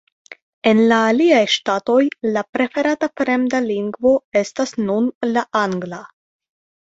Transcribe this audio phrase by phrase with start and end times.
[0.69, 1.97] En la aliaj ŝtatoj,
[2.37, 6.01] la preferata fremda lingvo estas nun la angla.